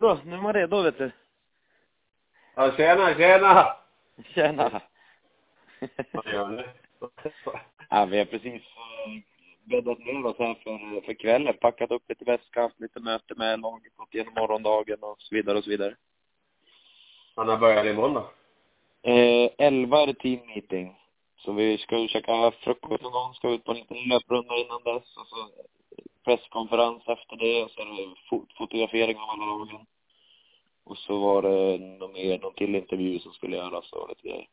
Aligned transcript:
Så, 0.00 0.18
nu 0.24 0.34
är 0.36 0.40
man 0.40 0.52
redo 0.52 0.82
vet 0.82 0.98
du. 0.98 1.10
Ja, 2.54 2.72
tjena, 2.76 3.14
tjena! 3.14 3.76
Tjena! 4.34 4.82
Vad 6.12 6.26
gör 6.32 6.48
ni? 6.48 6.62
ja, 7.90 8.04
vi 8.04 8.18
har 8.18 8.24
precis 8.24 8.62
eh, 8.62 9.22
bäddat 9.64 9.98
ner 9.98 10.26
oss 10.26 10.38
här 10.38 10.54
för, 10.54 11.00
för 11.00 11.14
kvällen. 11.14 11.54
Packat 11.60 11.90
upp 11.90 12.02
lite 12.08 12.24
väska, 12.24 12.62
haft 12.62 12.80
lite 12.80 13.00
möte 13.00 13.34
med 13.36 13.60
laget, 13.60 13.96
gått 13.96 14.14
igenom 14.14 14.34
morgondagen 14.34 14.98
och 15.00 15.16
så 15.18 15.34
vidare 15.34 15.58
och 15.58 15.64
så 15.64 15.70
vidare. 15.70 15.96
Han 17.36 17.48
har 17.48 17.56
börjat 17.56 17.86
imorgon 17.86 18.14
då? 18.14 18.30
Eh, 19.10 19.50
11 19.58 20.02
är 20.02 20.06
det 20.06 20.14
team 20.14 20.46
meeting. 20.46 20.96
Så 21.36 21.52
vi 21.52 21.78
ska 21.78 21.98
ju 21.98 22.08
käka 22.08 22.50
frukost 22.50 23.02
någon 23.02 23.12
gång, 23.12 23.34
ska 23.34 23.50
ut 23.50 23.64
på 23.64 23.72
en 23.72 23.78
liten 23.78 23.96
löprunda 24.08 24.56
innan 24.56 24.82
dess 24.82 25.16
och 25.16 25.26
så 25.26 25.36
presskonferens 26.24 27.08
efter 27.08 27.36
det 27.36 27.64
och 27.64 27.70
så 27.70 27.80
är 27.80 27.86
det 27.86 28.14
fot 28.28 28.52
fotografering 28.58 29.16
av 29.16 29.30
alla 29.30 29.46
lagen. 29.46 29.86
Och 30.84 30.98
så 30.98 31.18
var 31.18 31.42
det 31.42 31.78
någon 31.78 32.12
mer, 32.12 32.38
någon 32.38 32.54
till 32.54 32.74
intervju 32.74 33.18
som 33.18 33.32
skulle 33.32 33.56
göras 33.56 33.92
och 33.92 34.08
lite 34.08 34.28
grejer. 34.28 34.48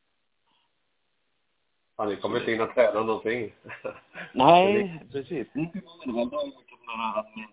Ja, 1.97 2.05
ni 2.05 2.15
kommer 2.15 2.39
inte 2.39 2.51
in 2.51 2.61
och 2.61 2.73
träna 2.73 3.03
någonting? 3.03 3.53
Nej, 4.33 5.03
precis. 5.11 5.47
Många 6.05 6.25
det 6.25 6.35
var 6.35 6.45
mycket 6.45 6.79
sådana 6.85 7.03
här 7.03 7.19
admin 7.19 7.47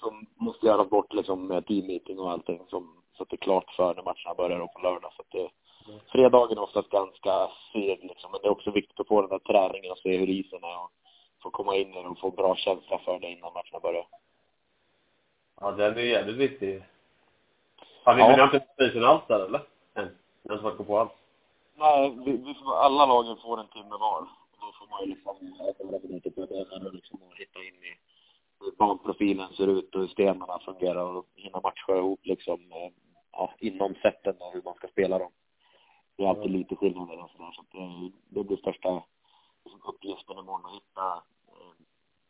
som 0.00 0.26
måste 0.36 0.66
göras 0.66 0.90
bort 0.90 1.12
liksom 1.12 1.46
med 1.46 1.66
teammeeting 1.66 2.18
och 2.18 2.30
allting 2.30 2.66
som 2.68 3.00
så 3.16 3.22
att 3.22 3.30
det 3.30 3.36
är 3.36 3.46
klart 3.48 3.70
för 3.76 3.94
när 3.94 4.02
matcherna 4.02 4.34
börjar 4.36 4.66
på 4.66 4.80
lördag. 4.82 5.12
Så 5.16 5.22
att 5.22 5.30
det, 5.30 5.48
fredagen 6.12 6.58
är 6.58 6.62
oftast 6.62 6.90
ganska 6.90 7.50
seg 7.72 7.98
liksom, 8.02 8.30
men 8.30 8.40
det 8.40 8.48
är 8.48 8.52
också 8.52 8.70
viktigt 8.70 9.00
att 9.00 9.08
få 9.08 9.20
den 9.20 9.30
där 9.30 9.38
träningen 9.38 9.92
och 9.92 9.98
se 9.98 10.16
hur 10.16 10.28
isen 10.28 10.64
är 10.64 10.84
och 10.84 10.90
få 11.42 11.50
komma 11.50 11.76
in 11.76 11.88
i 11.90 11.94
den 11.94 12.06
och 12.06 12.18
få 12.18 12.30
bra 12.30 12.56
känsla 12.56 12.98
för 12.98 13.18
det 13.18 13.26
innan 13.30 13.52
matcherna 13.52 13.80
börjar. 13.82 14.06
Ja, 15.60 15.70
den 15.70 15.96
är 15.96 16.00
jävligt 16.00 16.36
viktig. 16.36 16.82
Har 18.04 18.14
ni, 18.14 18.20
Ja. 18.22 18.44
inte 18.44 18.60
fått 18.60 18.80
isen 18.88 19.04
alls 19.04 19.22
där 19.28 19.44
eller? 19.44 19.60
Än? 19.94 20.04
Ni 20.42 20.48
har 20.48 20.54
inte 20.56 20.76
fått 20.76 20.86
på 20.86 20.98
alls? 20.98 21.10
Nej, 21.74 22.10
vi, 22.24 22.32
vi 22.32 22.54
får, 22.54 22.76
alla 22.76 23.06
lagen 23.06 23.36
får 23.36 23.60
en 23.60 23.68
timme 23.68 23.90
var. 24.00 24.20
Och 24.20 24.26
då 24.60 24.72
får 24.78 24.86
man 24.90 25.00
ju 25.00 25.06
liksom 25.06 25.36
på 26.34 26.46
det 26.46 26.86
och 26.86 26.94
liksom 26.94 27.22
och 27.22 27.36
hitta 27.36 27.58
in 27.58 27.74
i 27.84 27.98
hur 28.60 28.72
banprofilen 28.78 29.52
ser 29.52 29.66
ut 29.66 29.94
och 29.94 30.00
hur 30.00 30.08
stenarna 30.08 30.58
fungerar 30.58 31.04
och 31.16 31.26
hinna 31.34 31.60
matcha 31.60 31.96
ihop 31.96 32.20
liksom 32.22 32.72
eh, 32.72 32.90
ja, 33.32 33.54
inom 33.58 33.94
sätten 33.94 34.36
och 34.38 34.52
hur 34.52 34.62
man 34.62 34.74
ska 34.74 34.88
spela 34.88 35.18
dem. 35.18 35.30
Det 36.16 36.24
är 36.24 36.28
alltid 36.28 36.50
lite 36.50 36.76
skillnader 36.76 37.24
och 37.24 37.30
sådär 37.30 37.50
så 37.52 37.60
att 37.60 37.70
det, 37.72 38.10
det 38.28 38.44
blir 38.44 38.56
största 38.56 39.02
uppgiften 39.90 40.38
imorgon 40.38 40.66
att 40.66 40.76
hitta 40.78 41.06
eh, 41.50 41.74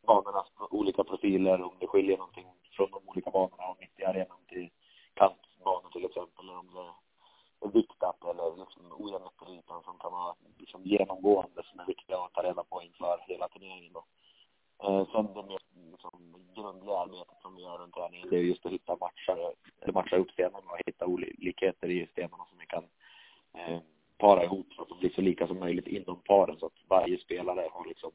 banornas 0.06 0.48
olika 0.70 1.04
profiler, 1.04 1.62
om 1.62 1.76
det 1.80 1.86
skiljer 1.86 2.18
någonting 2.18 2.46
från 2.76 2.90
de 2.90 3.00
olika 3.10 3.30
banorna 3.30 3.64
och 3.70 3.76
mitt 3.80 4.00
i 4.00 4.04
arenan 4.04 4.42
till 4.48 4.70
kantbanor 5.14 5.90
till 5.92 6.04
exempel, 6.04 6.44
eller 6.44 6.58
om 6.58 6.70
det 6.74 7.66
är 7.66 7.72
viktat 7.80 8.24
eller 8.30 8.56
liksom 8.56 8.82
ojämnheter 9.02 9.50
i 9.50 9.58
ytan 9.58 9.82
som 9.82 9.98
kan 9.98 10.12
vara 10.12 10.34
liksom 10.58 10.80
genomgående 10.84 11.62
som 11.62 11.80
är 11.80 11.86
viktiga 11.86 12.18
att 12.18 12.32
ta 12.34 12.42
reda 12.42 12.64
på 12.64 12.82
inför 12.82 13.24
hela 13.28 13.48
turneringen 13.48 13.92
då. 13.92 14.04
Eh, 14.84 15.06
sen 15.12 15.34
det 15.34 15.42
mer 15.42 15.62
liksom, 15.92 16.12
grundliga 16.54 16.98
arbetet 16.98 17.38
som 17.42 17.56
vi 17.56 17.62
gör 17.62 17.78
runt 17.78 17.94
träningen, 17.94 18.28
det 18.30 18.36
är 18.36 18.42
just 18.42 18.66
att 18.66 18.72
hitta 18.72 18.96
matchar, 18.96 19.52
eller 19.80 19.92
matcha 19.92 20.16
upp 20.16 20.30
stenarna 20.30 20.70
och 20.70 20.78
hitta 20.86 21.06
olikheter 21.06 21.90
i 21.90 22.06
stenarna 22.12 22.44
som 22.44 22.58
vi 22.58 22.66
kan 22.66 22.84
eh, 23.54 23.78
para 24.18 24.44
ihop 24.44 24.69
så 25.20 25.24
lika 25.24 25.46
som 25.46 25.58
möjligt 25.58 25.86
inom 25.86 26.20
paren 26.22 26.56
så 26.58 26.66
att 26.66 26.72
varje 26.88 27.18
spelare 27.18 27.68
har 27.72 27.86
liksom 27.86 28.10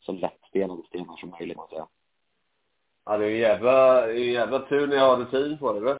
så 0.00 0.12
lättspelade 0.12 0.82
stenar 0.88 1.16
som 1.16 1.30
möjligt, 1.30 1.56
man 1.56 1.68
säga. 1.68 1.86
Ja, 3.04 3.16
det 3.18 3.24
är 3.24 3.28
ju 3.28 3.38
jävla, 3.38 4.06
det 4.06 4.12
är 4.12 4.18
ju 4.18 4.32
jävla 4.32 4.58
tur 4.58 4.86
ni 4.86 4.96
har 4.96 5.16
rutin 5.16 5.58
på 5.58 5.72
det, 5.72 5.78
eller? 5.78 5.98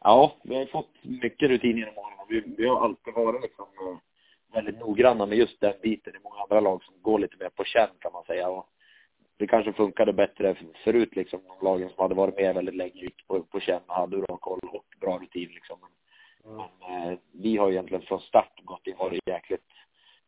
Ja, 0.00 0.32
vi 0.42 0.54
har 0.54 0.66
fått 0.66 0.90
mycket 1.02 1.48
rutin 1.48 1.76
genom 1.76 1.98
åren 1.98 2.18
och 2.18 2.26
vi, 2.30 2.42
vi 2.58 2.68
har 2.68 2.84
alltid 2.84 3.14
varit 3.14 3.42
liksom 3.42 3.66
eh, 3.80 3.96
väldigt 4.54 4.80
noggranna 4.80 5.26
med 5.26 5.38
just 5.38 5.60
den 5.60 5.74
biten. 5.82 6.12
Det 6.12 6.18
är 6.18 6.22
många 6.22 6.42
andra 6.42 6.60
lag 6.60 6.84
som 6.84 6.94
går 7.02 7.18
lite 7.18 7.36
mer 7.40 7.48
på 7.48 7.64
känn 7.64 7.90
kan 7.98 8.12
man 8.12 8.24
säga. 8.24 8.48
Och 8.48 8.66
det 9.36 9.46
kanske 9.46 9.72
funkade 9.72 10.12
bättre 10.12 10.56
förut 10.84 11.16
liksom. 11.16 11.40
De 11.46 11.64
lagen 11.64 11.88
som 11.88 12.02
hade 12.02 12.14
varit 12.14 12.36
med 12.36 12.54
väldigt 12.54 12.74
länge 12.74 13.00
gick 13.02 13.26
på, 13.26 13.42
på 13.42 13.60
känn 13.60 13.82
och 13.86 13.94
hade 13.94 14.16
bra 14.16 14.36
koll 14.36 14.60
och 14.72 14.84
bra 15.00 15.18
rutin 15.18 15.48
liksom. 15.54 15.78
Men, 15.80 15.90
Mm. 16.46 16.56
men 16.80 17.12
eh, 17.12 17.18
vi 17.32 17.56
har 17.56 17.70
egentligen 17.70 18.02
från 18.02 18.20
start 18.20 18.53
varit 19.04 19.28
jäkligt 19.28 19.70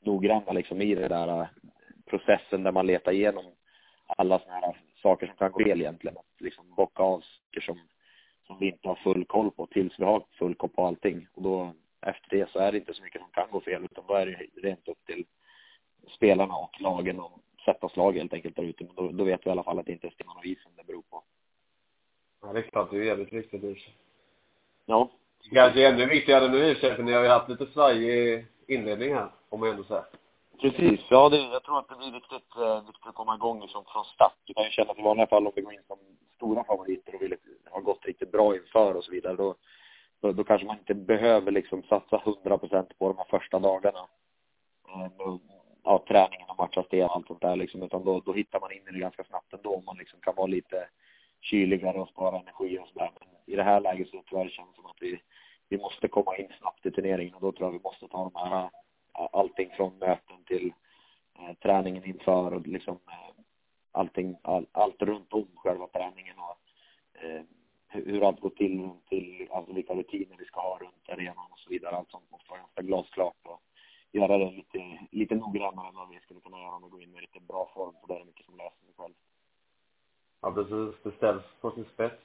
noggranna 0.00 0.52
liksom 0.52 0.82
i 0.82 0.94
den 0.94 1.08
där 1.08 1.40
eh, 1.40 1.46
processen 2.06 2.62
där 2.62 2.72
man 2.72 2.86
letar 2.86 3.12
igenom 3.12 3.44
alla 4.06 4.38
sådana 4.38 4.60
här 4.60 4.80
saker 5.02 5.26
som 5.26 5.36
kan 5.36 5.52
gå 5.52 5.64
fel 5.64 5.80
egentligen. 5.80 6.16
Att 6.18 6.40
liksom 6.40 6.74
bocka 6.74 7.02
av 7.02 7.20
saker 7.20 7.60
som 7.60 7.78
som 8.46 8.58
vi 8.58 8.66
inte 8.66 8.88
har 8.88 8.94
full 8.94 9.24
koll 9.24 9.50
på 9.50 9.66
tills 9.66 9.98
vi 9.98 10.04
har 10.04 10.24
full 10.38 10.54
koll 10.54 10.70
på 10.70 10.86
allting. 10.86 11.26
Och 11.34 11.42
då 11.42 11.72
efter 12.00 12.36
det 12.36 12.50
så 12.50 12.58
är 12.58 12.72
det 12.72 12.78
inte 12.78 12.94
så 12.94 13.02
mycket 13.02 13.20
som 13.20 13.30
kan 13.30 13.50
gå 13.50 13.60
fel 13.60 13.84
utan 13.84 14.04
då 14.08 14.14
är 14.14 14.26
det 14.26 14.68
rent 14.68 14.88
upp 14.88 15.06
till 15.06 15.24
spelarna 16.16 16.54
och 16.54 16.80
lagen 16.80 17.20
och 17.20 17.40
sätta 17.64 17.88
slag 17.88 18.16
helt 18.16 18.32
enkelt 18.32 18.56
där 18.56 18.62
ute. 18.62 18.84
Men 18.84 18.94
då, 18.94 19.08
då 19.08 19.24
vet 19.24 19.46
vi 19.46 19.48
i 19.48 19.52
alla 19.52 19.62
fall 19.62 19.78
att 19.78 19.86
det 19.86 19.92
inte 19.92 20.06
är 20.06 20.10
stenarna 20.10 20.38
och 20.38 20.46
isen 20.46 20.72
det 20.76 20.84
beror 20.84 21.02
på. 21.02 21.22
Ja, 22.42 22.52
det 22.52 22.58
är 22.58 22.62
klart. 22.62 22.90
Det 22.90 22.96
är 22.96 23.02
jävligt 23.02 23.32
viktigt 23.32 23.64
i. 23.64 23.76
Ja, 24.86 25.10
Kanske 25.52 25.88
ännu 25.88 26.06
viktigare 26.06 26.48
nu 26.48 26.64
i 26.64 26.74
för 26.74 27.02
ni 27.02 27.12
har 27.12 27.22
ju 27.22 27.28
haft 27.28 27.48
lite 27.48 27.66
svajig 27.66 28.46
inledning 28.66 29.14
här, 29.14 29.28
om 29.48 29.60
man 29.60 29.68
ändå 29.68 29.84
säger. 29.84 30.04
precis. 30.60 31.00
Ja, 31.10 31.28
det, 31.28 31.36
jag 31.36 31.62
tror 31.62 31.78
att 31.78 31.88
det 31.88 31.96
blir 31.96 32.12
viktigt, 32.12 32.56
eh, 32.56 32.86
viktigt 32.86 33.06
att 33.06 33.14
komma 33.14 33.34
igång 33.34 33.60
liksom 33.60 33.84
från 33.84 34.04
start. 34.04 34.36
Du 34.44 34.54
kan 34.54 34.64
ju 34.64 34.70
känna 34.70 34.90
att 34.90 34.98
i 34.98 35.02
vanliga 35.02 35.26
fall 35.26 35.46
om 35.46 35.52
vi 35.56 35.62
går 35.62 35.72
in 35.72 35.82
som 35.86 35.98
stora 36.36 36.64
favoriter 36.64 37.14
och 37.14 37.22
vill 37.22 37.36
ha 37.70 37.80
gått 37.80 38.06
riktigt 38.06 38.32
bra 38.32 38.56
inför 38.56 38.94
och 38.94 39.04
så 39.04 39.10
vidare, 39.10 39.36
då, 39.36 39.54
då, 40.20 40.32
då 40.32 40.44
kanske 40.44 40.66
man 40.66 40.78
inte 40.78 40.94
behöver 40.94 41.52
liksom 41.52 41.82
satsa 41.82 42.22
100 42.24 42.58
procent 42.58 42.98
på 42.98 43.08
de 43.08 43.16
här 43.16 43.38
första 43.38 43.58
dagarna. 43.58 44.06
Mm. 44.94 45.38
ja, 45.84 46.04
träningen 46.08 46.50
och 46.50 46.58
matcha 46.58 46.84
det 46.90 47.04
och 47.04 47.16
allt 47.16 47.26
sånt 47.26 47.40
där 47.40 47.56
liksom, 47.56 47.82
utan 47.82 48.04
då, 48.04 48.20
då 48.20 48.32
hittar 48.32 48.60
man 48.60 48.72
in 48.72 48.88
i 48.88 48.92
det 48.92 48.98
ganska 48.98 49.24
snabbt 49.24 49.52
ändå. 49.52 49.74
om 49.74 49.84
Man 49.84 49.96
liksom 49.96 50.20
kan 50.20 50.34
vara 50.34 50.46
lite 50.46 50.88
kyligare 51.40 52.00
och 52.00 52.08
spara 52.08 52.40
energi 52.40 52.78
och 52.78 52.88
sådär. 52.88 53.10
Men 53.20 53.28
i 53.46 53.56
det 53.56 53.62
här 53.62 53.80
läget 53.80 54.08
så 54.08 54.22
tror 54.22 54.40
jag 54.40 54.46
det 54.46 54.50
känns 54.50 54.74
som 54.76 54.86
att 54.86 54.96
vi, 55.00 55.20
vi 55.68 55.78
måste 55.78 56.08
komma 56.08 56.36
in 56.36 56.48
snabbt 56.60 56.86
i 56.86 56.90
turneringen 57.06 57.34
och 57.34 57.40
då 57.40 57.52
tror 57.52 57.66
jag 57.66 57.72
vi 57.72 57.84
måste 57.84 58.08
ta 58.08 58.30
de 58.32 58.50
här, 58.50 58.62
eh, 59.18 59.28
allting 59.32 59.70
från 59.76 59.98
möten 59.98 60.44
till 60.46 60.72
eh, 61.38 61.54
träningen 61.62 62.04
inför 62.04 62.54
och 62.54 62.66
liksom 62.66 62.98
eh, 63.06 63.42
allting, 63.92 64.36
all, 64.42 64.66
allt 64.72 65.02
runt 65.02 65.32
om 65.32 65.46
själva 65.56 65.86
träningen 65.86 66.36
och 66.38 66.58
eh, 67.22 67.42
hur, 67.88 68.28
allt 68.28 68.40
går 68.40 68.50
till 68.50 68.82
runt 68.82 69.06
till, 69.08 69.48
alltså 69.50 69.72
vilka 69.72 69.94
rutiner 69.94 70.36
vi 70.38 70.44
ska 70.44 70.60
ha 70.60 70.78
runt 70.78 71.08
arenan 71.08 71.52
och 71.52 71.58
så 71.58 71.70
vidare. 71.70 71.96
Allt 71.96 72.10
sånt 72.10 72.30
måste 72.30 72.50
vara 72.50 72.60
ganska 72.60 72.82
glasklart 72.82 73.42
och 73.42 73.60
göra 74.12 74.38
det 74.38 74.50
lite, 74.50 74.98
lite 75.12 75.34
noggrannare 75.34 75.88
än 75.88 75.94
vad 75.94 76.08
vi 76.08 76.20
skulle 76.20 76.40
kunna 76.40 76.58
göra 76.58 76.74
om 76.74 76.82
vi 76.82 76.88
går 76.88 77.02
in 77.02 77.12
med 77.12 77.20
lite 77.20 77.40
bra 77.40 77.70
form 77.74 77.94
för 78.00 78.08
det 78.08 78.14
är 78.14 78.18
det 78.18 78.24
mycket 78.24 78.46
som 78.46 78.56
löser 78.56 78.84
sig 78.86 78.94
själv. 78.96 79.14
Ja, 80.40 80.52
precis. 80.52 81.02
Det 81.02 81.16
ställs 81.16 81.42
på 81.60 81.70
sin 81.70 81.84
spets. 81.94 82.22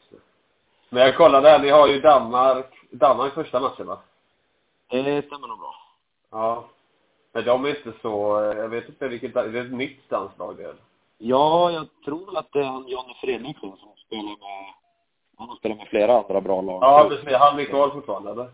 Men 0.89 1.03
jag 1.03 1.17
kollade 1.17 1.49
här, 1.49 1.59
ni 1.59 1.69
har 1.69 1.87
ju 1.87 2.01
Danmark, 2.01 2.65
Danmark 2.91 3.33
första 3.33 3.59
matchen 3.59 3.87
va? 3.87 3.99
Det 4.91 5.25
stämmer 5.25 5.47
nog 5.47 5.59
bra. 5.59 5.75
Ja. 6.31 6.65
Men 7.33 7.45
de 7.45 7.65
är 7.65 7.69
inte 7.69 7.93
så, 8.01 8.41
jag 8.57 8.69
vet 8.69 8.89
inte 8.89 9.07
vilket, 9.07 9.35
är 9.35 9.47
det 9.47 9.59
ett 9.59 9.73
nytt 9.73 10.09
danslag 10.09 10.57
det? 10.57 10.75
Ja, 11.17 11.71
jag 11.71 11.87
tror 12.05 12.25
väl 12.25 12.37
att 12.37 12.51
det 12.51 12.59
är 12.59 12.63
han 12.63 12.87
Jonny 12.87 13.13
Fredriksson 13.21 13.77
som 13.77 13.89
spelar 13.95 14.23
med, 14.23 14.73
han 15.37 15.49
har 15.49 15.55
spelat 15.55 15.77
med 15.77 15.87
flera 15.87 16.17
andra 16.17 16.41
bra 16.41 16.61
lag. 16.61 16.83
Ja, 16.83 17.05
precis. 17.09 17.35
Han 17.35 17.59
är 17.59 17.65
kvar 17.65 17.89
fortfarande 17.89 18.31
eller? 18.31 18.51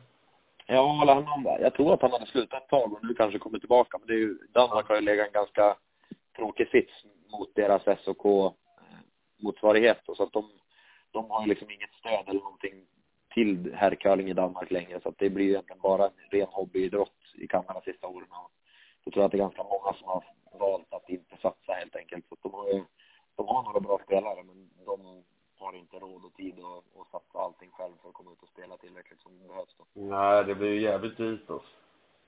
Ja, 0.68 1.02
eller 1.02 1.14
han, 1.14 1.44
jag 1.62 1.74
tror 1.74 1.94
att 1.94 2.02
han 2.02 2.12
hade 2.12 2.25
slutat 2.25 2.64
ett 2.64 2.69
tag 2.69 2.94
och 2.94 3.00
nu 3.04 3.14
kanske 3.14 3.40
kommer 3.40 3.59
tillbaka. 3.59 3.98
Men 3.98 4.08
det 4.08 4.14
är 4.14 4.18
ju, 4.18 4.38
Danmark 4.54 4.88
har 4.88 4.96
ju 4.96 5.02
legat 5.02 5.28
en 5.28 5.34
ganska 5.34 5.75
tråkig 6.36 6.69
sits 6.69 6.94
mot 7.31 7.56
deras 7.56 7.84
SOK-motsvarighet. 8.04 10.02
Så 10.16 10.24
att 10.24 10.34
de, 10.34 10.50
de 11.12 11.31
har 11.31 11.42
ju 11.42 11.48
liksom 11.48 11.72
inget 11.72 11.94
stöd 11.94 12.24
eller 12.28 12.42
någonting 12.42 12.86
till 13.33 13.74
herrcurling 13.74 14.29
i 14.29 14.33
Danmark 14.33 14.71
längre. 14.71 15.00
Så 15.01 15.09
att 15.09 15.18
det 15.18 15.29
blir 15.29 15.45
ju 15.45 15.51
egentligen 15.51 15.81
bara 15.81 16.06
en 16.06 16.12
ren 16.31 16.47
hobbyidrott 16.51 17.21
i 17.35 17.47
Kanada 17.47 17.81
sista 17.81 18.07
åren. 18.07 18.27
Och 18.31 18.51
då 19.03 19.12
tror 19.12 19.21
jag 19.21 19.25
att 19.25 19.31
det 19.31 19.38
är 19.38 19.47
ganska 19.47 19.63
många 19.63 19.94
som 19.94 20.07
har 20.07 20.24
valt 20.59 20.94
att 20.94 21.09
inte 21.09 21.38
satsa 21.41 21.74
helt 21.74 21.95
enkelt. 21.95 22.25
Så 22.29 22.35
de 22.41 22.53
har 22.53 22.85
de 23.38 23.47
har 23.47 23.63
några 23.63 23.79
bra 23.79 24.00
spelare 24.06 24.44
men 24.44 24.69
de 24.85 25.24
har 25.59 25.75
inte 25.75 25.95
råd 25.95 26.25
och 26.25 26.33
tid 26.33 26.56
att, 26.59 27.01
att 27.01 27.12
satsa 27.12 27.39
allting 27.39 27.69
själv 27.71 27.94
för 28.01 28.09
att 28.09 28.15
komma 28.15 28.31
ut 28.31 28.41
och 28.41 28.50
spela 28.50 28.77
tillräckligt 28.77 29.21
som 29.21 29.39
det 29.39 29.47
behövs 29.47 29.75
då. 29.77 29.85
Nej, 29.94 30.44
det 30.44 30.56
blir 30.56 30.73
ju 30.73 30.81
jävligt 30.81 31.18
dyrt 31.18 31.47
då. 31.47 31.62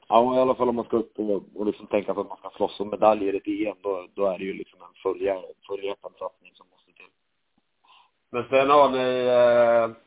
Ja, 0.08 0.36
i 0.36 0.40
alla 0.40 0.56
fall 0.56 0.70
om 0.70 0.76
man 0.76 0.86
ska 0.86 0.98
upp 0.98 1.20
och, 1.20 1.44
och 1.56 1.66
liksom 1.66 1.88
tänka 1.88 2.14
på 2.14 2.22
att 2.22 2.30
man 2.30 2.38
ska 2.38 2.50
slåss 2.50 2.80
om 2.80 2.90
medaljer 2.90 3.34
i 3.34 3.38
ett 3.38 3.68
EM, 3.68 3.78
då, 3.82 4.08
då 4.14 4.26
är 4.26 4.38
det 4.38 4.44
ju 4.44 4.54
liksom 4.54 4.82
en 4.82 4.94
fullhjär, 5.04 5.46
fullhjärtad 5.68 6.14
satsning 6.20 6.52
som 6.56 6.68
måste 6.72 6.94
till. 6.94 7.12
Men 8.30 8.44
sen 8.50 8.70
har 8.70 8.90
ni 8.90 9.08
eh, 9.26 9.98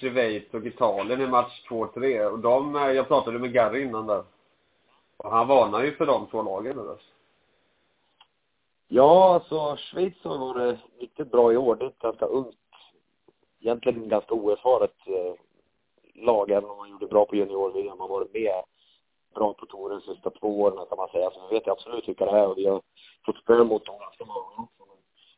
Schweiz 0.00 0.54
och 0.54 0.66
Italien 0.66 1.20
i 1.20 1.26
match 1.26 1.62
2-3. 1.68 2.26
Och 2.26 2.38
de, 2.38 2.76
eh, 2.76 2.90
jag 2.90 3.08
pratade 3.08 3.38
med 3.38 3.52
Gary 3.52 3.82
innan 3.82 4.06
där. 4.06 4.24
Och 5.16 5.30
han 5.30 5.48
varnar 5.48 5.82
ju 5.82 5.96
för 5.96 6.06
de 6.06 6.26
två 6.26 6.42
lagen 6.42 6.76
nu. 6.76 6.96
Ja, 8.88 9.34
alltså 9.34 9.76
Schweiz 9.76 10.14
har 10.24 10.38
varit 10.38 10.78
riktigt 10.98 11.30
bra 11.30 11.52
i 11.52 11.56
år. 11.56 11.76
Det 11.76 11.84
är 11.84 11.88
ett 11.88 11.98
ganska 11.98 12.26
ungt 12.26 12.56
egentligen 13.60 14.08
ganska 14.08 14.34
oerfaret 14.34 14.96
eh, 15.06 15.34
lag, 16.14 16.50
även 16.50 16.70
om 16.70 16.76
man 16.76 16.90
gjorde 16.90 17.06
bra 17.06 17.26
på 17.26 17.36
junior-VM. 17.36 17.98
Man 17.98 18.08
varit 18.08 18.32
med 18.32 18.62
bra 19.34 19.54
på 19.54 19.66
touren 19.66 20.02
de 20.06 20.14
sista 20.14 20.30
två 20.30 20.60
åren 20.60 20.86
kan 20.88 20.98
man 20.98 21.08
säga. 21.08 21.30
Så 21.30 21.48
vi 21.48 21.54
vet 21.54 21.66
ju 21.66 21.70
absolut 21.70 22.08
vilka 22.08 22.24
det 22.24 22.38
är 22.38 22.46
och 22.46 22.58
vi 22.58 22.66
har 22.66 22.82
fått 23.26 23.36
spö 23.36 23.64
mot 23.64 23.86
dem 23.86 23.98
ganska 23.98 24.24
många 24.24 24.40
också. 24.64 24.82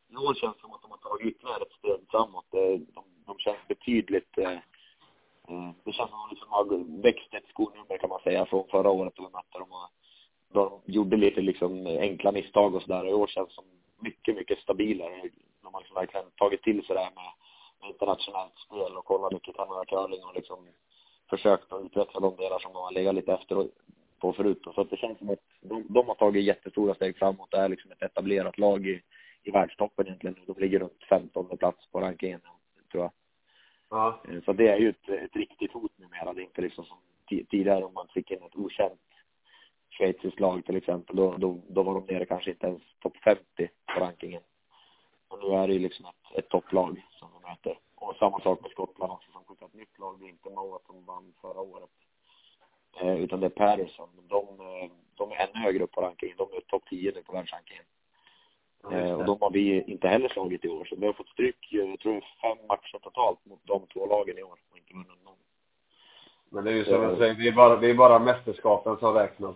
Men 0.07 0.23
i 0.23 0.25
år 0.27 0.33
känns 0.33 0.55
det 0.55 0.61
som 0.61 0.73
att 0.73 0.81
de 0.81 0.91
har 0.91 0.97
tagit 0.97 1.27
ytterligare 1.27 1.61
ett 1.61 1.77
steg 1.79 1.99
framåt. 2.11 2.45
De, 2.51 3.03
de 3.25 3.37
känns 3.39 3.67
betydligt 3.67 4.37
eh, 4.37 4.51
eh 4.51 5.71
det 5.83 5.91
känns 5.91 6.09
som 6.09 6.19
att 6.19 6.29
de 6.29 6.29
liksom 6.29 6.51
har 6.51 7.01
växt 7.01 7.33
ett 7.33 7.49
skonummer 7.49 7.97
kan 7.97 8.09
man 8.09 8.21
säga 8.23 8.45
från 8.45 8.67
förra 8.67 8.89
året 8.89 9.13
då 9.15 9.23
vi 9.23 9.33
mötte 9.33 9.59
dem. 9.59 9.71
Och 9.71 9.89
de 10.53 10.81
gjorde 10.85 11.17
lite 11.17 11.41
liksom 11.41 11.87
enkla 11.87 12.31
misstag 12.31 12.75
och 12.75 12.81
sådär. 12.81 13.07
I 13.07 13.13
år 13.13 13.27
känns 13.27 13.53
som 13.53 13.65
mycket, 13.99 14.35
mycket 14.35 14.59
stabilare. 14.59 15.29
De 15.61 15.73
har 15.73 15.81
liksom 15.81 15.95
verkligen 15.95 16.31
tagit 16.31 16.63
till 16.63 16.85
sig 16.85 16.95
det 16.95 17.01
här 17.01 17.11
med 17.15 17.31
internationellt 17.89 18.57
spel 18.65 18.97
och 18.97 19.05
kollat 19.05 19.33
mycket 19.33 19.55
Canada 19.55 19.85
curling 19.85 20.23
och 20.23 20.35
liksom 20.35 20.67
försökt 21.29 21.73
att 21.73 21.85
utveckla 21.85 22.19
de 22.19 22.35
delar 22.35 22.59
som 22.59 22.73
de 22.73 22.79
har 22.79 22.91
legat 22.91 23.15
lite 23.15 23.33
efter 23.33 23.67
på 24.19 24.33
förut. 24.33 24.61
Så 24.75 24.81
att 24.81 24.89
det 24.89 24.97
känns 24.97 25.17
som 25.17 25.29
att 25.29 25.39
de, 25.61 25.85
de 25.89 26.07
har 26.07 26.15
tagit 26.15 26.45
jättestora 26.45 26.95
steg 26.95 27.17
framåt. 27.17 27.51
Det 27.51 27.57
är 27.57 27.69
liksom 27.69 27.91
ett 27.91 28.01
etablerat 28.01 28.57
lag 28.57 28.87
i, 28.87 29.01
i 29.43 29.51
världstoppen 29.51 30.07
egentligen. 30.07 30.37
De 30.47 30.59
ligger 30.59 30.79
runt 30.79 31.03
15 31.09 31.57
plats 31.57 31.87
på 31.91 32.01
rankingen, 32.01 32.41
tror 32.93 33.03
jag. 33.03 33.11
Ja. 33.89 34.21
Eh, 34.27 34.43
så 34.43 34.53
det 34.53 34.67
är 34.67 34.77
ju 34.77 34.89
ett, 34.89 35.09
ett 35.09 35.35
riktigt 35.35 35.73
hot 35.73 35.91
numera. 35.97 36.33
Det 36.33 36.41
är 36.41 36.45
inte 36.45 36.61
liksom 36.61 36.85
som 36.85 36.97
tidigare 37.27 37.83
om 37.83 37.93
man 37.93 38.07
fick 38.07 38.31
in 38.31 38.43
ett 38.43 38.55
okänt 38.55 39.01
schweiziskt 39.89 40.39
lag 40.39 40.65
till 40.65 40.75
exempel. 40.75 41.15
Då, 41.15 41.37
då, 41.37 41.61
då 41.67 41.83
var 41.83 41.93
de 41.93 42.13
nere 42.13 42.25
kanske 42.25 42.51
inte 42.51 42.67
ens 42.67 42.81
topp 42.99 43.17
50 43.23 43.43
på 43.93 43.99
rankingen. 43.99 44.41
Och 45.27 45.39
nu 45.43 45.55
är 45.55 45.67
det 45.67 45.73
ju 45.73 45.79
liksom 45.79 46.05
ett, 46.05 46.37
ett 46.37 46.49
topplag 46.49 47.05
som 47.11 47.29
de 47.33 47.49
möter. 47.49 47.79
Och 47.95 48.15
samma 48.15 48.39
sak 48.39 48.61
med 48.61 48.71
Skottland 48.71 49.11
också 49.11 49.31
som 49.31 49.43
skickar 49.43 49.65
ett 49.65 49.73
nytt 49.73 49.99
lag. 49.99 50.19
Det 50.19 50.25
är 50.25 50.29
inte 50.29 50.49
Moa 50.49 50.79
som 50.85 51.05
vann 51.05 51.33
förra 51.41 51.61
året. 51.61 51.89
Eh, 53.01 53.15
utan 53.15 53.39
det 53.39 53.45
är 53.45 53.49
Patterson. 53.49 54.09
De, 54.27 54.57
de 55.15 55.31
är 55.31 55.35
ännu 55.35 55.59
högre 55.65 55.83
upp 55.83 55.91
på 55.91 56.01
rankingen. 56.01 56.37
De 56.37 56.53
är 56.53 56.61
topp 56.61 56.83
10 56.89 57.11
nu 57.11 57.23
på 57.23 57.33
världsrankingen. 57.33 57.83
Eh, 58.93 59.13
och 59.13 59.25
de 59.25 59.37
har 59.41 59.51
vi 59.51 59.81
inte 59.81 60.07
heller 60.07 60.29
slagit 60.29 60.65
i 60.65 60.69
år. 60.69 60.85
Så 60.85 60.95
vi 60.95 61.05
har 61.05 61.13
fått 61.13 61.29
stryk, 61.29 61.67
jag 61.69 61.99
tror 61.99 62.25
fem 62.41 62.57
matcher 62.67 62.99
totalt 63.03 63.45
mot 63.45 63.59
de 63.63 63.87
två 63.93 64.05
lagen 64.05 64.37
i 64.37 64.43
år 64.43 64.57
och 64.71 64.77
inte 64.77 64.93
vunnit 64.93 65.25
någon. 65.25 65.35
Men 66.49 66.63
det 66.63 66.71
är 66.71 66.75
ju 66.75 66.85
som 66.85 67.03
jag 67.03 67.17
säger, 67.17 67.33
det 67.33 67.47
är 67.47 67.51
bara, 67.51 67.75
det 67.75 67.89
är 67.89 67.93
bara 67.93 68.19
mästerskapen 68.19 68.97
som 68.97 69.13
räknas. 69.13 69.55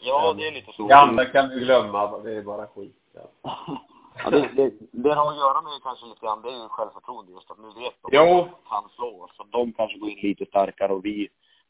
Ja, 0.00 0.32
det 0.32 0.48
är 0.48 0.52
lite 0.52 0.72
så. 0.72 0.88
Det 0.88 0.96
andra 0.96 1.24
kan 1.24 1.48
du 1.48 1.60
glömma, 1.60 2.18
det 2.18 2.32
är 2.32 2.42
bara 2.42 2.66
skit. 2.66 2.96
Ja. 3.12 3.22
ja, 4.24 4.30
det, 4.30 4.50
det, 4.56 4.72
det 4.90 5.14
har 5.14 5.30
att 5.30 5.36
göra 5.36 5.62
med 5.62 5.82
kanske 5.82 6.06
lite 6.06 6.26
grann, 6.26 6.42
det 6.42 6.48
är 6.48 6.62
ju 6.62 6.68
självförtroende 6.68 7.32
just 7.32 7.50
att 7.50 7.58
nu 7.58 7.66
vet 7.66 7.94
de 8.02 8.08
Jo. 8.12 8.40
att 8.40 8.50
de 8.50 8.68
kan 8.68 8.88
slå 8.96 9.22
oss. 9.22 9.36
Så 9.36 9.44
de 9.44 9.72
kanske 9.72 9.98
går 9.98 10.10
in 10.10 10.18
lite 10.22 10.46
starkare 10.46 10.92
och 10.92 11.04
vi 11.04 11.28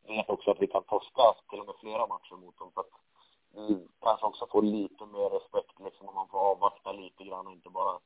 vet 0.08 0.30
också 0.30 0.50
att 0.50 0.62
vi 0.62 0.66
kan 0.66 0.82
torska 0.82 1.22
till 1.50 1.60
och 1.60 1.66
med 1.66 1.74
flera 1.80 2.06
matcher 2.06 2.36
mot 2.36 2.58
dem. 2.58 2.70
Så 2.74 2.80
att 2.80 2.90
kanske 4.00 4.26
också 4.26 4.46
får 4.46 4.62
lite 4.62 5.06
mer 5.06 5.30
respekt 5.30 5.80
liksom 5.80 6.08
om 6.08 6.14
man 6.14 6.28
får 6.28 6.38
avvakta 6.38 6.92
lite 6.92 7.24
grann 7.24 7.46
och 7.46 7.52
inte 7.52 7.70
bara 7.70 7.98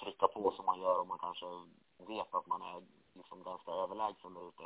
trycka 0.00 0.28
på 0.28 0.50
som 0.50 0.66
man 0.66 0.80
gör 0.80 1.00
om 1.00 1.08
man 1.08 1.18
kanske 1.18 1.46
vet 1.98 2.34
att 2.34 2.46
man 2.46 2.62
är 2.62 2.82
liksom 3.14 3.42
ganska 3.42 3.70
överlägsen 3.72 4.34
där 4.34 4.48
ute. 4.48 4.62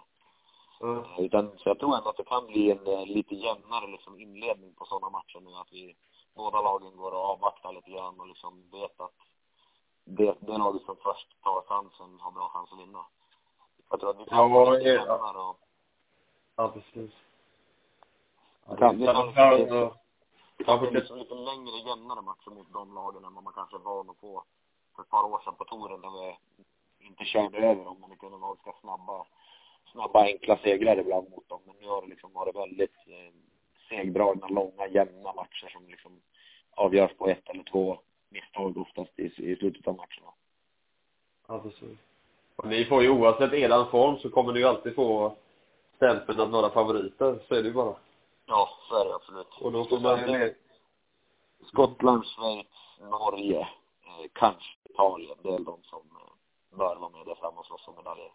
Mm. 0.81 1.05
Utan, 1.19 1.59
så 1.59 1.69
jag 1.69 1.79
tror 1.79 1.97
ändå 1.97 2.09
att 2.11 2.17
det 2.17 2.25
kan 2.25 2.47
bli 2.47 2.71
en 2.71 2.87
eh, 2.87 3.07
lite 3.07 3.35
jämnare 3.35 3.87
liksom 3.87 4.21
inledning 4.21 4.75
på 4.75 4.85
sådana 4.85 5.11
matcher 5.11 5.41
nu. 5.41 5.55
Att 5.55 5.73
vi, 5.73 5.97
båda 6.35 6.61
lagen 6.63 6.97
går 6.97 7.13
och 7.13 7.25
avvaktar 7.25 7.73
lite 7.73 7.91
grann 7.91 8.21
och 8.21 8.27
liksom 8.29 8.71
vet 8.71 9.01
att 9.01 9.15
det, 10.05 10.37
det 10.41 10.59
laget 10.59 10.83
som 10.83 10.97
först 10.97 11.43
tar 11.43 11.63
chansen 11.63 12.21
har 12.21 12.31
bra 12.31 12.49
chans 12.49 12.73
att 12.73 12.79
vinna. 12.79 13.07
Jag 13.91 14.01
tror 14.01 14.11
att 14.11 14.21
vi 14.21 14.25
kan 14.25 14.51
Ja, 14.53 14.65
få 14.65 14.71
lite 14.71 14.89
jämnare 14.89 15.39
och 15.39 15.61
Ja, 16.57 16.69
precis. 16.69 17.11
Ja, 18.67 18.75
Vi 18.93 19.07
kan- 19.07 19.35
det 19.67 19.93
vi 20.59 20.65
är 20.65 20.69
ja. 20.69 20.77
det 20.77 20.91
liksom 20.91 21.19
lite 21.19 21.35
längre, 21.35 21.77
jämnare 21.89 22.23
matcher 22.23 22.51
mot 22.51 22.73
de 22.73 22.95
lagen 22.95 23.25
än 23.25 23.35
vad 23.35 23.45
man 23.45 23.53
kanske 23.53 23.77
är 23.77 23.81
van 23.81 24.11
att 24.11 24.17
få 24.17 24.45
för 24.97 25.03
ett 25.03 25.11
par 25.11 25.25
år 25.25 25.41
sedan 25.45 25.55
på 25.55 25.65
touren 25.65 26.01
där 26.01 26.11
vi 26.11 26.37
inte 27.07 27.25
körde 27.25 27.59
över 27.59 27.85
dem, 27.85 27.97
men 28.01 28.11
det 28.11 28.17
kunde 28.17 28.37
vara 28.37 28.55
ganska 28.55 28.81
snabba, 28.81 29.27
snabba 29.93 30.23
enkla 30.23 30.57
segrar 30.57 30.99
ibland 30.99 31.31
mot 31.31 31.49
dem. 31.49 31.61
Men 31.67 31.77
nu 31.81 31.89
har 31.89 32.03
det 32.03 32.09
liksom 32.09 32.33
varit 32.33 32.57
väldigt 32.57 32.97
eh, 33.07 33.33
segdragna, 33.89 34.49
långa, 34.49 34.89
jämna 34.89 35.33
matcher 35.33 35.69
som 35.73 35.89
liksom 35.89 36.21
avgörs 36.71 37.15
på 37.15 37.29
ett 37.29 37.49
eller 37.49 37.63
två 37.63 37.99
misstag 38.29 38.77
oftast 38.77 39.19
i, 39.19 39.25
i 39.37 39.57
slutet 39.57 39.89
av 39.89 39.97
matcherna. 39.97 40.33
Ja, 41.49 41.59
precis. 41.59 41.99
Och 42.57 42.69
ni 42.69 42.85
får 42.85 43.03
ju 43.03 43.09
oavsett 43.09 43.53
eran 43.53 43.91
form 43.91 44.19
så 44.19 44.31
kommer 44.31 44.53
ni 44.53 44.59
ju 44.59 44.67
alltid 44.67 44.95
få 44.95 45.37
stämpeln 45.97 46.41
att 46.41 46.51
vara 46.51 46.71
favoriter. 46.71 47.39
Så 47.49 47.55
är 47.55 47.63
det 47.63 47.69
ju 47.69 47.75
bara. 47.75 47.97
Ja, 48.49 48.69
så 48.89 49.01
är 49.01 49.05
det 49.05 49.15
absolut. 49.15 49.47
Och 49.61 49.73
då 49.73 49.85
får 49.85 50.01
man 50.01 50.19
ju 50.33 50.55
Skottland, 51.67 52.25
Schweiz, 52.27 52.67
Norge, 53.01 53.61
eh, 53.61 54.27
kanske 54.33 54.79
Italien. 54.85 55.39
Det 55.43 55.49
är 55.49 55.59
de 55.59 55.83
som 55.83 55.99
eh, 55.99 56.79
bör 56.79 56.97
vara 56.97 57.11
med 57.11 57.27
där 57.27 57.35
framme 57.35 57.59
och 57.59 57.67
slåss 57.67 57.89
om 57.89 57.95
medaljer. 57.97 58.33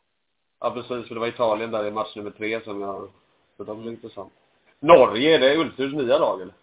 Ja, 0.59 0.71
precis. 0.71 1.07
För 1.07 1.13
det 1.15 1.19
var 1.19 1.27
Italien 1.27 1.71
där 1.71 1.85
i 1.85 1.91
match 1.91 2.15
nummer 2.15 2.31
tre 2.31 2.63
som 2.63 2.81
jag... 2.81 3.11
Så 3.57 3.63
de 3.63 3.81
blir 3.81 3.91
intressant. 3.91 4.33
Norge, 4.79 5.35
är 5.35 5.39
det 5.39 5.57
Ulturs 5.57 5.93
nya 5.93 6.17
lag 6.17 6.41
eller? 6.41 6.53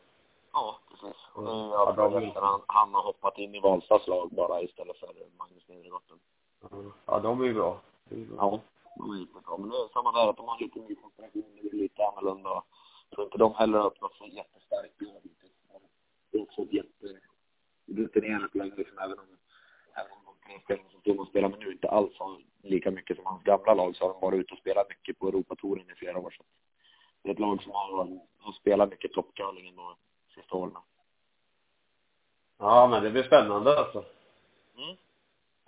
Ja, 0.52 0.78
precis. 0.90 1.16
Och 1.32 1.42
det 1.44 1.50
är 1.50 1.54
ju 1.54 1.70
Ja, 1.70 1.92
de- 2.10 2.32
han, 2.34 2.60
han 2.66 2.94
har 2.94 3.02
hoppat 3.02 3.38
in 3.38 3.54
i 3.54 3.60
Valstas 3.60 4.06
lag 4.06 4.30
bara 4.32 4.62
istället 4.62 4.96
för 4.96 5.08
Magnus 5.38 5.68
Nedergotten. 5.68 6.18
Ja, 7.06 7.18
de 7.18 7.40
är 7.40 7.44
ju 7.44 7.54
bra. 7.54 7.80
Det 8.04 8.14
är 8.14 8.18
ju 8.18 8.26
bra. 8.26 8.36
Ja, 8.38 8.60
de 8.96 9.10
är 9.10 9.18
riktigt 9.18 9.44
bra. 9.46 9.56
Men 9.56 9.70
det 9.70 9.76
är 9.76 9.88
samma 9.92 10.12
där, 10.12 10.28
att 10.28 10.36
de 10.36 10.48
har 10.48 10.58
lite 10.58 10.78
ny 10.78 10.94
konstellation, 10.94 11.44
det 11.62 11.68
är 11.68 11.72
lite 11.76 12.06
annorlunda. 12.06 12.62
Tror 13.10 13.24
inte 13.26 13.38
de 13.38 13.54
heller 13.54 13.78
har 13.78 13.86
öppnat 13.86 14.14
sig 14.14 14.34
jättestarkt 14.36 15.02
i 15.02 15.06
år 15.06 15.20
hittills. 15.22 15.52
Men 15.72 15.80
Det 16.30 16.38
är 16.38 16.42
också 16.42 16.62
ett 16.62 16.72
jätterutinerat 16.72 18.54
lag 18.54 18.72
liksom, 18.76 18.98
även 18.98 19.18
om, 19.18 19.26
även 19.94 20.12
om 20.12 20.22
de 20.24 20.46
tre 20.46 20.60
spelarna 20.64 20.90
som 20.90 21.00
Thomas 21.00 21.28
spelar 21.28 21.48
med 21.48 21.58
nu 21.58 21.72
inte 21.72 21.88
alls 21.88 22.18
har 22.18 22.40
lika 22.62 22.90
mycket 22.90 23.16
som 23.16 23.26
hans 23.26 23.42
gamla 23.42 23.74
lag 23.74 23.96
så 23.96 24.04
har 24.04 24.12
de 24.12 24.20
varit 24.20 24.40
ute 24.40 24.52
och 24.52 24.60
spelat 24.60 24.88
mycket 24.88 25.18
på 25.18 25.28
Europatouren 25.28 25.90
i 25.90 25.94
flera 25.94 26.18
år. 26.18 26.30
Så 26.30 26.42
det 27.22 27.28
är 27.28 27.32
ett 27.32 27.38
lag 27.38 27.62
som 27.62 27.72
har, 27.72 28.20
har 28.38 28.52
spelat 28.52 28.90
mycket 28.90 29.12
toppcurling 29.12 29.76
de 29.76 29.96
sista 30.34 30.56
åren. 30.56 30.72
Ja, 32.58 32.86
men 32.90 33.02
det 33.02 33.10
blir 33.10 33.22
spännande 33.22 33.78
alltså. 33.78 34.04
Mm. 34.76 34.96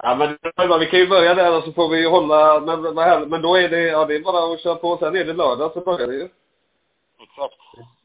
Ja, 0.03 0.15
men 0.57 0.79
vi 0.81 0.87
kan 0.87 1.01
ju 1.01 1.09
börja 1.09 1.35
där 1.35 1.57
och 1.57 1.65
så 1.65 1.73
får 1.73 1.89
vi 1.89 2.09
hålla, 2.09 2.61
men. 2.61 3.29
Men 3.29 3.43
då 3.43 3.57
är 3.57 3.69
det, 3.69 3.81
ja 3.81 4.05
det 4.05 4.17
är 4.17 4.23
bara 4.23 4.55
att 4.55 4.61
köra 4.61 4.77
på. 4.77 4.97
Sen 4.97 5.17
är 5.17 5.25
det 5.25 5.33
lördag 5.33 5.73
så 5.73 5.81
börjar 5.81 6.07
det 6.07 6.15
ju. 6.15 6.29
Exakt. 7.23 7.59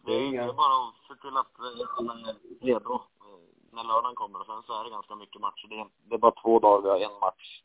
Det 0.06 0.12
är 0.16 0.20
Det 0.20 0.26
inga- 0.26 0.44
är 0.44 0.54
bara 0.54 0.88
att 0.88 0.96
se 1.08 1.22
till 1.22 1.38
att 1.38 1.60
eh, 1.60 1.98
alla 2.00 2.14
är 2.14 2.36
redo 2.66 2.94
eh, 2.96 3.40
när 3.72 3.84
lördagen 3.84 4.16
kommer. 4.16 4.40
Och 4.40 4.46
sen 4.46 4.64
så 4.68 4.80
är 4.80 4.84
det 4.84 4.90
ganska 4.90 5.16
mycket 5.16 5.42
matcher. 5.42 5.68
Det 5.70 5.76
är, 5.80 5.88
det 6.04 6.16
är 6.16 6.20
bara 6.20 6.32
två 6.42 6.60
dagar, 6.60 6.96
en 6.96 7.20
match. 7.22 7.62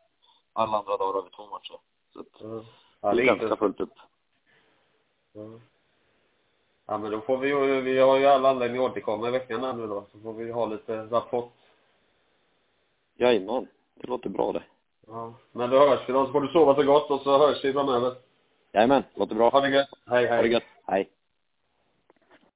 Alla 0.52 0.78
andra 0.78 0.96
dagar 0.96 1.12
har 1.14 1.22
vi 1.22 1.30
två 1.30 1.46
matcher. 1.46 1.76
Så 2.12 2.20
att 2.20 2.64
Ja, 3.00 3.10
det 3.10 3.16
det 3.16 3.22
är 3.22 3.26
ganska 3.26 3.44
inte... 3.44 3.56
fullt 3.56 3.80
upp. 3.80 3.94
Ja. 5.32 5.40
ja, 6.86 6.98
men 6.98 7.10
då 7.10 7.20
får 7.20 7.36
vi 7.38 7.48
ju, 7.48 7.80
vi 7.80 7.98
har 7.98 8.16
ju 8.18 8.26
alla 8.26 8.50
anledning 8.50 8.84
att 8.84 8.90
återkomma 8.90 9.28
i 9.28 9.30
veckan 9.30 9.64
här 9.64 9.72
nu 9.72 9.86
då. 9.86 10.04
Så 10.12 10.18
får 10.20 10.32
vi 10.32 10.52
ha 10.52 10.66
lite 10.66 11.06
rapport. 11.06 11.52
Jajamän, 13.16 13.66
det 13.94 14.06
låter 14.06 14.28
bra 14.28 14.52
det. 14.52 14.62
Ja. 15.06 15.34
Men 15.52 15.70
då 15.70 15.78
hörs 15.78 16.08
vi 16.08 16.12
då. 16.12 16.26
Så 16.26 16.32
får 16.32 16.40
du 16.40 16.48
sova 16.48 16.74
så 16.74 16.82
gott 16.82 17.10
och 17.10 17.20
så 17.20 17.38
hörs 17.38 17.64
vi 17.64 17.72
framöver. 17.72 18.14
Jajamän, 18.72 19.02
låter 19.14 19.34
bra. 19.34 19.50
Ha 19.50 19.60
det 19.60 19.68
gött. 19.70 19.88
Hej, 20.06 20.26
hej. 20.26 20.36
Ha 20.36 20.42
det 20.42 20.48
gött. 20.48 20.62
Hej. 20.86 21.10